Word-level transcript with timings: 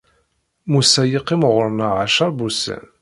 Musa 0.71 1.03
yeqqim 1.05 1.41
ɣur-neɣ 1.53 1.93
ɛecra 2.03 2.27
n 2.35 2.43
ussan. 2.47 2.85